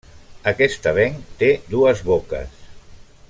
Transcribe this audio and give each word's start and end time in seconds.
Aquest 0.51 0.87
avenc 0.91 1.29
té 1.43 1.51
dues 1.75 2.03
boques. 2.11 2.61